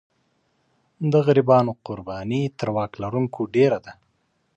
د 1.11 1.13
غریبانو 1.25 1.71
قرباني 1.85 2.41
تر 2.59 2.69
واک 2.75 2.91
لرونکو 3.03 3.41
ډېره 3.55 3.79
ده. 3.85 3.93